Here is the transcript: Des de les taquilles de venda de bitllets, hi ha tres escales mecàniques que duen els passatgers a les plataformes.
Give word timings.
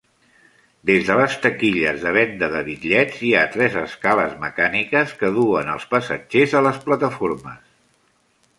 Des 0.89 1.01
de 1.09 1.17
les 1.19 1.35
taquilles 1.43 2.05
de 2.05 2.13
venda 2.15 2.49
de 2.53 2.61
bitllets, 2.69 3.19
hi 3.27 3.35
ha 3.35 3.43
tres 3.57 3.77
escales 3.83 4.33
mecàniques 4.47 5.15
que 5.23 5.33
duen 5.39 5.71
els 5.77 5.89
passatgers 5.95 6.57
a 6.63 6.67
les 6.71 6.81
plataformes. 6.89 7.73